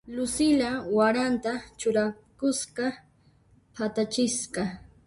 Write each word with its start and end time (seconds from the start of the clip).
Lucila 0.15 0.69
waranta 0.95 1.51
churakuspa 1.79 2.85
phatachisqa. 3.75 4.61